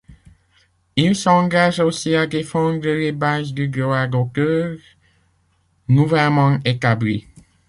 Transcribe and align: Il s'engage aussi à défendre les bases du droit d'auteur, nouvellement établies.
Il 0.95 1.15
s'engage 1.15 1.77
aussi 1.79 2.15
à 2.15 2.25
défendre 2.25 2.85
les 2.87 3.11
bases 3.11 3.53
du 3.53 3.67
droit 3.67 4.07
d'auteur, 4.07 4.75
nouvellement 5.89 6.57
établies. 6.65 7.27